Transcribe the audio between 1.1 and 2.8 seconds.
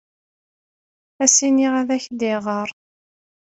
Ad as-iniɣ ad ak-d-iɣer?